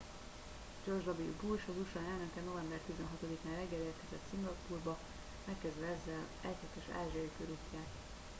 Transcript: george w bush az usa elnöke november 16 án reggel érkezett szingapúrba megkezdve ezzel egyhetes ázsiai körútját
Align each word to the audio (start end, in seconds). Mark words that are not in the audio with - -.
george 0.83 1.11
w 1.19 1.31
bush 1.41 1.67
az 1.69 1.75
usa 1.85 1.99
elnöke 2.11 2.41
november 2.45 2.79
16 2.85 3.23
án 3.47 3.55
reggel 3.55 3.85
érkezett 3.89 4.25
szingapúrba 4.29 4.97
megkezdve 5.45 5.85
ezzel 5.85 6.25
egyhetes 6.41 6.87
ázsiai 7.05 7.29
körútját 7.37 7.91